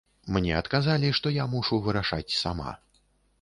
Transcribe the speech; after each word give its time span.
Мне 0.35 0.53
адказалі, 0.59 1.11
што 1.19 1.33
я 1.35 1.45
мушу 1.53 1.79
вырашаць 1.89 2.37
сама. 2.41 2.75